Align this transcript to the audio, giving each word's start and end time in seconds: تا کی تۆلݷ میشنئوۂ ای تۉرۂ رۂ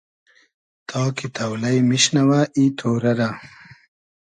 تا 0.87 1.01
کی 1.15 1.27
تۆلݷ 1.35 1.75
میشنئوۂ 1.89 2.41
ای 2.55 2.63
تۉرۂ 2.77 3.11
رۂ 3.19 3.29